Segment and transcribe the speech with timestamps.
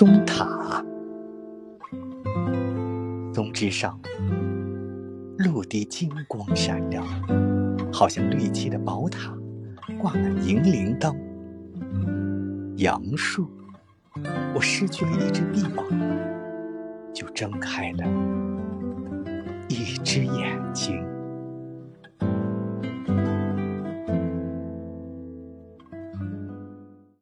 [0.00, 0.82] 松塔
[3.34, 4.00] 松枝上
[5.36, 7.04] 陆地金光闪亮
[7.92, 9.36] 好像绿漆的宝塔
[10.00, 11.14] 挂满银铃铛
[12.78, 13.46] 杨树
[14.54, 15.84] 我失去了一只臂膀
[17.12, 18.04] 就睁开了
[19.68, 21.09] 一只眼睛。